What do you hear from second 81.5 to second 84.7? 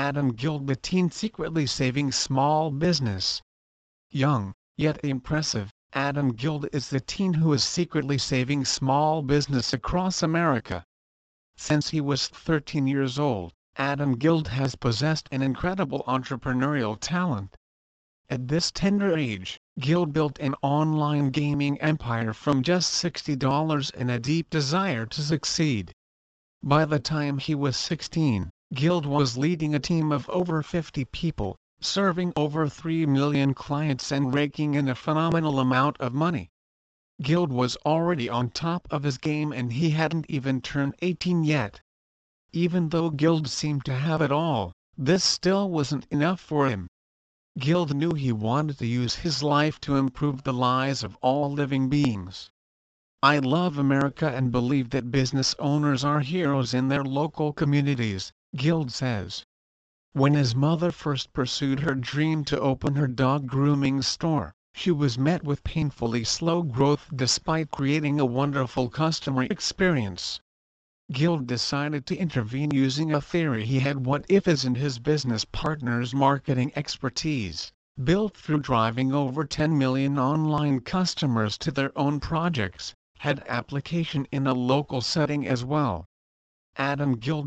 to their own projects, had application in a